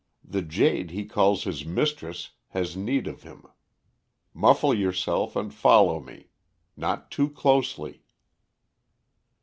[0.23, 3.45] The jade he calls his mistress has need of him.
[4.33, 6.29] Muffle yourself and follow me.
[6.75, 8.01] Not too closely."